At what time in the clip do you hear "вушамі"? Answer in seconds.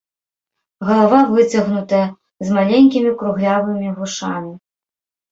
3.99-4.51